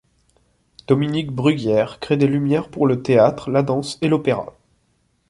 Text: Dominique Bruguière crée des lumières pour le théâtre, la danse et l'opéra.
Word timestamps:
Dominique 0.87 1.29
Bruguière 1.31 1.99
crée 1.99 2.17
des 2.17 2.25
lumières 2.25 2.69
pour 2.69 2.87
le 2.87 3.03
théâtre, 3.03 3.51
la 3.51 3.61
danse 3.61 3.99
et 4.01 4.07
l'opéra. 4.07 4.57